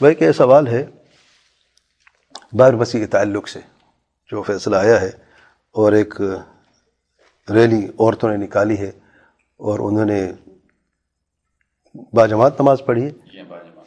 بھائی 0.00 0.14
کہ 0.14 0.24
یہ 0.24 0.32
سوال 0.32 0.66
ہے 0.66 0.86
بار 2.52 2.72
وسیع 2.72 3.06
تعلق 3.10 3.48
سے 3.48 3.60
جو 4.30 4.42
فیصلہ 4.42 4.76
آیا 4.76 5.00
ہے 5.00 5.10
اور 5.70 5.92
ایک 5.92 6.20
ریلی 7.50 7.86
عورتوں 7.98 8.28
نے 8.28 8.36
نکالی 8.36 8.78
ہے 8.78 8.88
اور 9.56 9.78
انہوں 9.78 10.04
نے 10.04 10.32
باجماعت 12.12 12.60
نماز 12.60 12.78
پڑھی 12.86 13.04
ہے۔ 13.04 13.10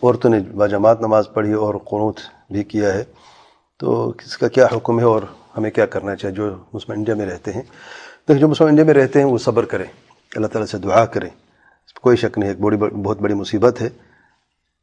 عورتوں 0.04 0.30
نے 0.30 0.40
باجماعت 0.40 1.02
نماز 1.02 1.26
پڑھی 1.34 1.54
اور 1.54 1.76
قنوت 1.76 2.20
بھی 2.50 2.64
کیا 2.64 2.94
ہے۔ 2.94 3.04
تو 3.78 4.10
اس 4.10 4.38
کا 4.38 4.48
کیا 4.48 4.68
حکم 4.76 5.00
ہے 5.00 5.04
اور 5.04 5.22
ہمیں 5.58 5.72
کیا 5.72 5.86
کرنا 5.86 6.16
چاہیے 6.16 6.36
جو 6.36 6.56
مسلم 6.74 6.98
انڈیا 6.98 7.16
میں 7.16 7.26
رہتے 7.26 7.52
ہیں؟ 7.52 7.64
تو 8.26 8.34
جو 8.34 8.48
مسلم 8.48 8.68
انڈیا 8.68 8.86
میں 8.86 8.94
رہتے 8.94 9.20
ہیں 9.20 9.26
وہ 9.26 9.38
صبر 9.38 9.66
کریں 9.66 9.86
اللہ 10.36 10.48
تعالیٰ 10.48 10.68
سے 10.68 10.78
دعا 10.78 11.06
کریں۔ 11.06 11.30
کوئی 12.02 12.18
شک 12.18 12.38
نہیں 12.38 12.50
ایک 12.50 12.60
بڑی 12.60 12.78
بہت 12.78 13.18
بڑی 13.22 13.34
مصیبت 13.34 13.82
ہے۔ 13.82 13.90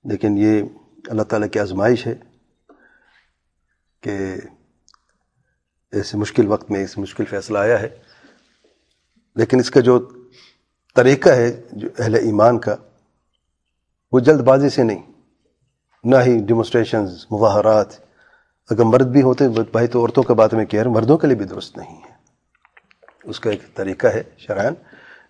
لیکن 0.05 0.39
یہ 0.39 0.62
اللہ 1.07 1.23
تعالیٰ 1.23 1.48
کی 1.48 1.59
آزمائش 1.59 2.07
ہے 2.07 2.14
کہ 4.01 4.34
ایسے 5.93 6.19
مشکل 6.19 6.47
وقت 6.47 6.70
میں 6.70 6.84
اس 6.84 6.98
مشکل 6.98 7.24
فیصلہ 7.24 7.59
آیا 7.59 7.80
ہے۔ 7.80 7.88
لیکن 9.37 9.59
اس 9.59 9.71
کا 9.71 9.80
جو 9.80 10.09
طریقہ 10.95 11.29
ہے، 11.29 11.62
جو 11.73 11.88
اہل 11.98 12.15
ایمان 12.15 12.59
کا، 12.59 12.77
وہ 14.12 14.21
جلد 14.21 14.41
بازی 14.41 14.69
سے 14.69 14.83
نہیں۔ 14.83 15.02
نہ 16.05 16.16
ہی 16.27 16.38
ڈیمونسٹریشنز 16.38 17.27
مظاہرات۔ 17.30 17.87
اگر 18.71 18.85
مرد 18.85 19.07
بھی 19.07 19.23
ہوتے، 19.23 19.48
بھائی 19.48 19.87
تو 19.87 20.01
عورتوں 20.01 20.23
کا 20.23 20.35
بات 20.35 20.55
میں 20.55 20.65
کہہ 20.65 20.80
رہا 20.80 20.88
ہوں، 20.88 20.95
مردوں 20.95 21.19
کے 21.19 21.27
لیے 21.27 21.37
بھی 21.37 21.45
درست 21.45 21.79
نہیں 21.79 21.96
ہے۔ 21.96 22.21
اس 23.24 23.41
کا 23.41 23.51
ایک 23.51 23.74
طریقہ 23.74 24.07
ہے 24.07 24.23
شرائن 24.38 24.74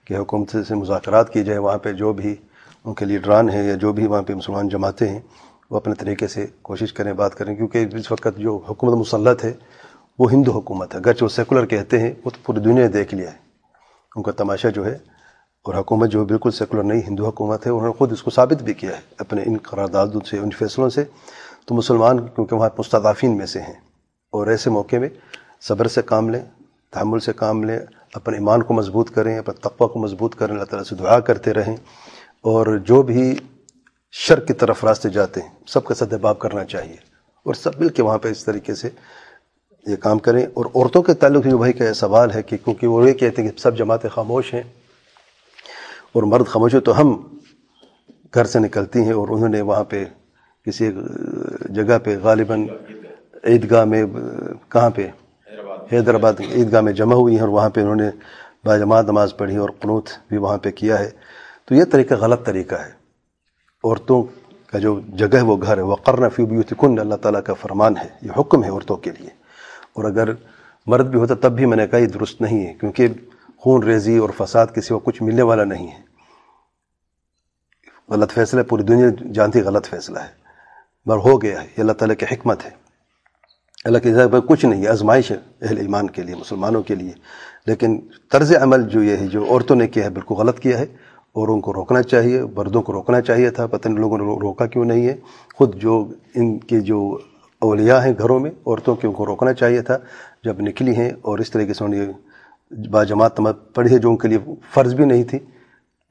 کہ 0.04 0.14
حکومت 0.14 0.56
سے 0.68 0.74
مذاکرات 0.74 1.32
کی 1.32 1.44
جائے 1.44 1.58
وہاں 1.58 1.78
پہ 1.78 1.92
جو 1.92 2.12
بھی 2.12 2.36
ان 2.84 2.94
کے 2.94 3.04
لیڈران 3.04 3.50
ہیں 3.50 3.64
یا 3.64 3.74
جو 3.74 3.92
بھی 3.92 4.06
وہاں 4.06 4.22
پہ 4.22 4.34
مسلمان 4.34 4.68
جماعتیں 4.68 5.08
ہیں 5.08 5.20
وہ 5.70 5.76
اپنے 5.76 5.94
طریقے 5.94 6.26
سے 6.26 6.46
کوشش 6.62 6.92
کریں، 6.92 7.12
بات 7.12 7.34
کریں، 7.34 7.54
کیونکہ 7.56 7.86
اس 7.96 8.10
وقت 8.12 8.38
جو 8.38 8.56
حکومت 8.68 8.94
مسلط 8.94 9.44
ہے، 9.44 9.52
وہ 10.18 10.30
ہندو 10.32 10.52
حکومت 10.52 10.94
ہے۔ 10.94 10.98
اگرچہ 10.98 11.24
وہ 11.24 11.28
سیکولر 11.28 11.66
کہتے 11.66 11.98
ہیں، 11.98 12.12
وہ 12.24 12.30
تو 12.30 12.38
پوری 12.44 12.60
دنیا 12.60 12.82
نے 12.82 12.88
دیکھ 12.88 13.14
لیا 13.14 13.30
ہے۔ 13.32 13.36
ان 14.16 14.22
کا 14.22 14.32
تماشا 14.32 14.68
جو 14.68 14.84
ہے، 14.86 14.96
اور 15.64 15.74
حکومت 15.74 16.10
جو 16.10 16.24
بالکل 16.24 16.50
سیکولر 16.50 16.82
نہیں، 16.82 17.00
ہندو 17.08 17.26
حکومت 17.26 17.66
ہے، 17.66 17.70
انہوں 17.70 17.86
نے 17.86 17.92
خود 17.92 18.12
اس 18.12 18.22
کو 18.22 18.30
ثابت 18.30 18.62
بھی 18.62 18.74
کیا 18.74 18.90
ہے 18.90 19.00
اپنے 19.18 19.42
ان 19.42 19.56
قراردادوں 19.62 20.20
سے، 20.20 20.38
ان 20.38 20.50
فیصلوں 20.50 20.88
سے۔ 20.90 21.04
تو 21.66 21.74
مسلمان 21.74 22.18
کیونکہ 22.26 22.56
وہاں 22.56 22.68
مستضعفین 22.78 23.36
میں 23.36 23.46
سے 23.46 23.60
ہیں، 23.60 23.78
اور 24.32 24.46
ایسے 24.46 24.70
موقع 24.70 24.96
میں 24.96 25.08
صبر 25.60 25.86
سے 25.86 26.02
کام 26.02 26.28
لیں، 26.28 26.40
تحمل 26.90 27.20
سے 27.20 27.32
کام 27.32 27.62
لیں، 27.64 27.78
اپنے 28.14 28.36
ایمان 28.36 28.62
کو 28.62 28.74
مضبوط 28.74 29.10
کریں، 29.10 29.38
اپنے 29.38 29.54
تقوی 29.60 29.88
کو 29.88 29.98
مضبوط 29.98 30.34
کریں، 30.34 30.54
اللہ 30.54 30.64
تعالیٰ 30.64 30.88
سے 30.88 30.94
دعا 30.94 31.18
کرتے 31.20 31.52
رہیں۔ 31.54 31.76
اور 32.44 32.76
جو 32.84 33.02
بھی 33.02 33.34
شر 34.12 34.40
کی 34.40 34.52
طرف 34.52 34.84
راستے 34.84 35.08
جاتے 35.08 35.40
ہیں۔ 35.40 35.48
سب 35.66 35.84
کا 35.84 35.94
سد 35.94 36.14
باب 36.14 36.38
کرنا 36.38 36.64
چاہیے۔ 36.64 36.96
اور 37.42 37.54
سب 37.54 37.80
مل 37.80 37.88
کے 37.88 38.02
وہاں 38.02 38.18
پہ 38.18 38.28
اس 38.28 38.44
طریقے 38.44 38.74
سے 38.74 38.88
یہ 39.86 39.96
کام 39.96 40.18
کریں۔ 40.18 40.46
اور 40.54 40.64
عورتوں 40.64 41.02
کے 41.02 41.14
تعلق 41.14 41.44
جو 41.44 41.58
بھائی 41.58 41.72
کا 41.72 41.94
سوال 41.94 42.30
ہے 42.30 42.42
کہ 42.42 42.56
کیونکہ 42.56 42.86
وہ 42.86 43.08
یہ 43.08 43.12
کہتے 43.12 43.42
ہیں 43.42 43.48
کہ 43.48 43.58
سب 43.58 43.76
جماعتیں 43.76 44.10
خاموش 44.10 44.54
ہیں۔ 44.54 44.62
اور 46.12 46.22
مرد 46.22 46.46
خاموش 46.46 46.74
ہو 46.74 46.80
تو 46.80 47.00
ہم 47.00 47.38
گھر 48.34 48.44
سے 48.44 48.58
نکلتی 48.58 48.98
ہیں 48.98 49.12
اور 49.12 49.28
انہوں 49.28 49.48
نے 49.48 49.60
وہاں 49.60 49.84
پہ 49.84 50.04
کسی 50.66 50.92
جگہ 51.68 51.98
پہ 51.98 52.16
غالباً 52.22 52.66
عیدگاہ 53.44 53.84
میں 53.84 54.04
کہاں 54.68 54.90
پہ؟ 54.90 55.08
حیدرآباد 55.92 56.32
عیدگاہ 56.40 56.80
میں 56.80 56.92
جمع 56.92 57.14
ہوئی 57.14 57.34
ہیں 57.34 57.40
اور 57.40 57.48
وہاں 57.48 57.70
پہ 57.70 57.80
انہوں 57.80 57.96
نے 57.96 58.10
باجماعت 58.64 59.04
نماز 59.04 59.34
پڑھی 59.36 59.56
اور 59.56 59.70
قنوت 59.80 60.08
بھی 60.28 60.36
وہاں 60.36 60.58
پہ 60.58 60.70
کیا 60.70 60.98
ہے۔ 60.98 61.10
تو 61.64 61.74
یہ 61.74 61.84
طریقہ 61.84 62.14
غلط 62.14 62.46
طریقہ 62.46 62.74
ہے۔ 62.74 62.99
عورتوں 63.84 64.22
کا 64.66 64.78
جو 64.78 65.00
جگہ 65.08 65.36
ہے 65.36 65.40
وہ 65.40 65.56
گھر 65.62 65.76
ہے۔ 65.76 65.82
وہ 65.82 65.96
قرن 65.96 66.28
فی 66.28 66.44
بیوتکن 66.44 66.98
اللہ 66.98 67.14
تعالیٰ 67.14 67.42
کا 67.42 67.54
فرمان 67.54 67.96
ہے۔ 67.96 68.08
یہ 68.22 68.30
حکم 68.40 68.64
ہے 68.64 68.70
عورتوں 68.70 68.96
کے 68.96 69.10
لیے۔ 69.18 69.30
اور 69.92 70.04
اگر 70.04 70.28
مرد 70.86 71.06
بھی 71.06 71.18
ہوتا 71.18 71.34
تب 71.34 71.52
بھی 71.52 71.66
میں 71.66 71.76
نے 71.76 71.86
کہا 71.86 71.98
یہ 71.98 72.06
درست 72.06 72.40
نہیں 72.40 72.66
ہے، 72.66 72.74
کیونکہ 72.74 73.08
خون 73.58 73.82
ریزی 73.82 74.16
اور 74.16 74.30
فساد 74.36 74.66
کسی 74.74 74.88
کو 74.88 74.98
کچھ 74.98 75.22
ملنے 75.22 75.42
والا 75.42 75.64
نہیں 75.64 75.88
ہے۔ 75.88 76.10
غلط 78.08 78.32
فیصلہ 78.32 78.62
پوری 78.62 78.82
دنیا 78.82 79.06
جانتی 79.32 79.60
غلط 79.60 79.86
فیصلہ 79.86 80.18
ہے۔ 80.18 80.40
مگر 81.06 81.18
ہو 81.18 81.42
گیا 81.42 81.62
ہے، 81.62 81.66
یہ 81.66 81.80
اللہ 81.80 81.92
تعالیٰ 81.92 82.16
کی 82.16 82.26
حکمت 82.34 82.64
ہے۔ 82.64 82.70
اللہ 83.84 83.98
کی 83.98 84.12
پر 84.32 84.40
کچھ 84.40 84.64
نہیں 84.64 84.82
ہے، 84.82 84.88
آزمائش 84.88 85.30
ہے 85.30 85.36
اہل 85.62 85.78
ایمان 85.78 86.10
کے 86.10 86.22
لیے، 86.22 86.34
مسلمانوں 86.34 86.82
کے 86.82 86.94
لیے۔ 86.94 87.12
لیکن 87.66 88.00
طرز 88.30 88.56
عمل 88.56 88.82
جو 88.82 89.02
یہ 89.02 89.16
ہے، 89.16 89.26
جو 89.26 89.44
عورتوں 89.50 89.76
نے 89.76 89.86
کیا 89.86 90.04
ہے، 90.04 90.10
بالکل 90.10 90.34
غلط 90.34 90.58
کیا 90.58 90.78
ہے۔ 90.78 91.09
اور 91.32 91.48
ان 91.48 91.60
کو 91.60 91.72
روکنا 91.72 92.02
چاہیے 92.02 92.42
مردوں 92.56 92.82
کو 92.82 92.92
روکنا 92.92 93.20
چاہیے 93.20 93.50
تھا، 93.50 93.66
پتہ 93.66 93.88
نہیں 93.88 93.98
لوگوں 93.98 94.18
نے 94.18 94.24
روکا 94.24 94.66
کیوں 94.66 94.84
نہیں 94.84 95.06
ہے۔ 95.06 95.16
خود 95.54 95.74
جو 95.74 96.08
ان 96.34 96.58
کے 96.58 96.80
جو 96.80 97.18
اولیاء 97.60 97.98
ہیں 97.98 98.12
گھروں 98.18 98.40
میں، 98.40 98.50
عورتوں 98.66 98.96
کے 98.96 99.06
ان 99.06 99.12
کو 99.12 99.26
روکنا 99.26 99.52
چاہیے 99.52 99.82
تھا۔ 99.82 99.98
جب 100.44 100.60
نکلی 100.60 100.96
ہیں 100.96 101.10
اور 101.22 101.38
اس 101.38 101.50
طریقے 101.50 101.74
سے 101.74 101.84
انہیں 101.84 102.06
باجماعت 102.90 103.40
پڑھی 103.74 103.92
ہے 103.92 103.98
جو 103.98 104.10
ان 104.10 104.16
کے 104.16 104.28
لیے 104.28 104.38
فرض 104.74 104.94
بھی 104.94 105.04
نہیں 105.04 105.24
تھی، 105.24 105.38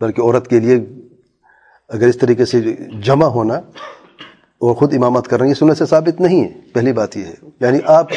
بلکہ 0.01 0.21
عورت 0.21 0.47
کے 0.47 0.59
لیے 0.59 0.75
اگر 1.89 2.07
اس 2.07 2.17
طریقے 2.17 2.45
سے 2.45 2.61
جمع 3.03 3.25
ہونا 3.25 3.53
اور 4.57 4.75
خود 4.75 4.93
امامت 4.93 5.27
کر 5.27 5.37
رہے 5.37 5.45
ہیں 5.45 5.49
یہ 5.49 5.59
سننے 5.59 5.73
سے 5.73 5.85
ثابت 5.85 6.21
نہیں 6.21 6.43
ہے۔ 6.43 6.47
پہلی 6.73 6.93
بات 6.93 7.17
یہ 7.17 7.25
ہے۔ 7.25 7.33
یعنی 7.59 7.79
آپ 7.85 8.07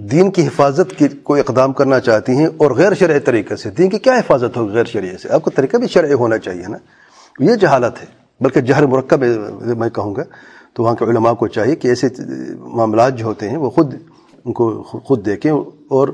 دین 0.00 0.30
کی 0.30 0.46
حفاظت 0.46 0.98
کی 0.98 1.08
کوئی 1.08 1.42
اقدام 1.46 1.72
کرنا 1.72 2.00
چاہتی 2.00 2.32
ہیں 2.32 2.46
اور 2.46 2.70
غیر 2.70 2.94
شرعی 2.94 3.18
طریقے 3.18 3.56
سے۔ 3.56 3.70
دین 3.70 3.90
کی 3.90 3.98
کیا 3.98 4.14
حفاظت 4.14 4.56
ہوگی 4.56 4.72
غیر 4.72 4.84
شرعی 4.84 5.16
سے؟ 5.22 5.28
آپ 5.28 5.42
کو 5.42 5.50
طریقہ 5.50 5.76
بھی 5.76 5.88
شرعی 5.88 6.12
ہونا 6.12 6.38
چاہیے 6.38 6.62
نا۔ 6.68 6.76
یہ 7.40 7.54
جہالت 7.54 8.00
ہے۔ 8.00 8.06
بلکہ 8.40 8.60
جہر 8.60 8.86
مرکب 8.86 9.24
میں 9.78 9.90
کہوں 9.90 10.16
گا۔ 10.16 10.22
تو 10.72 10.82
وہاں 10.82 10.94
کے 10.94 11.04
علماء 11.04 11.32
کو 11.32 11.46
چاہیے 11.46 11.76
کہ 11.76 11.88
ایسے 11.88 12.06
معاملات 12.58 13.16
جو 13.16 13.24
ہوتے 13.24 13.50
ہیں، 13.50 13.56
وہ 13.56 13.70
خود 13.70 13.94
ان 14.44 14.52
کو 14.52 14.82
خود 14.82 15.26
دیکھیں 15.26 15.52
اور 15.88 16.08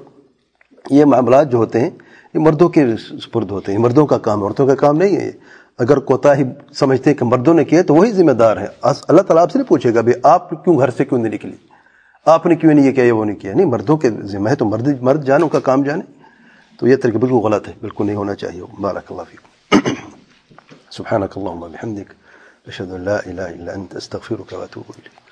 یہ 0.90 1.04
معاملات 1.04 1.52
جو 1.52 1.58
ہوتے 1.58 1.80
ہیں، 1.80 1.90
یہ 2.34 2.40
مردوں 2.40 2.68
کے 2.68 2.86
سپرد 2.96 3.50
ہوتے 3.50 3.72
ہیں۔ 3.72 3.78
مردوں 3.78 4.06
کا 4.06 4.18
کام، 4.18 4.42
عورتوں 4.42 4.66
کا 4.66 4.74
کام 4.74 4.96
نہیں 4.96 5.16
ہے 5.16 5.30
اگر 5.78 5.98
کوتا 5.98 6.36
ہی 6.36 6.44
سمجھتے 6.74 7.10
ہیں 7.10 7.18
کہ 7.18 7.24
مردوں 7.24 7.54
نے 7.54 7.64
کیا 7.64 7.82
تو 7.82 7.94
وہی 7.94 8.12
ذمہ 8.12 8.32
دار 8.32 8.56
ہے۔ 8.56 8.66
اللہ 8.82 9.22
تعالیٰ 9.22 9.42
آپ 9.42 9.52
سے 9.52 9.58
نہیں 9.58 9.68
پوچھے 9.68 9.94
گا 9.94 10.00
بھائی 10.00 10.20
آپ 10.22 10.50
کیوں 10.64 10.78
گھر 10.78 10.90
سے 10.90 11.04
کیوں 11.04 11.20
نہیں 11.20 11.32
نکلی؟ 11.32 11.75
آپ 12.26 12.46
نے 12.46 12.56
کیوں 12.56 12.74
نہیں 12.74 12.86
یہ 12.86 12.92
کیا؟ 12.92 13.14
وہ 13.14 13.24
نہیں 13.24 13.36
کیا؟ 13.36 13.54
نہیں، 13.54 13.66
مردوں 13.66 13.96
کے 13.96 14.10
ذمہ 14.10 14.48
ہے 14.48 14.56
تو 14.56 14.64
مرد 14.64 15.02
مرد 15.02 15.24
جانوں 15.24 15.46
ان 15.46 15.52
کا 15.52 15.60
کام 15.60 15.82
جانے۔ 15.82 16.02
تو 16.78 16.88
یہ 16.88 16.96
طریقہ 16.96 17.18
بالکل 17.18 17.36
غلط 17.36 17.68
ہے، 17.68 17.72
بالکل 17.80 18.06
نہیں 18.06 18.16
ہونا 18.16 18.34
چاہیے۔ 18.34 18.62
بارک 18.80 19.12
اللہ 19.12 19.22
فیکم۔ 19.30 19.46
سبحانک 20.90 21.38
اللہم 21.38 21.60
بحمدک، 21.60 22.12
اشہد 22.66 22.92
اللہ 22.92 23.10
الہ 23.10 23.40
الا 23.40 23.72
انت، 23.72 23.96
استغفرک 23.96 24.52
واتوب 24.52 24.84
الیک۔ 24.88 25.25